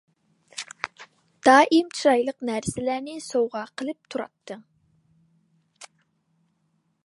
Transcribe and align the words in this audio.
دائىم 1.47 1.91
چىرايلىق 1.99 2.39
نەرسىلەرنى 2.49 3.19
سوۋغا 3.27 3.63
قىلىپ 3.81 4.11
تۇراتتىڭ. 4.15 4.67